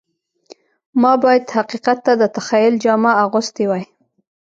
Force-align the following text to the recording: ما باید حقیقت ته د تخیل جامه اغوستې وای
ما 1.01 1.13
باید 1.23 1.53
حقیقت 1.57 1.97
ته 2.05 2.13
د 2.21 2.23
تخیل 2.35 2.73
جامه 2.83 3.11
اغوستې 3.25 3.63
وای 3.67 3.83